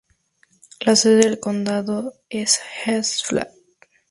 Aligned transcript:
La 0.83 0.95
sede 0.95 1.17
del 1.19 1.39
condado 1.39 2.15
es 2.27 2.59
Ash 2.87 3.21
Flat. 3.23 3.51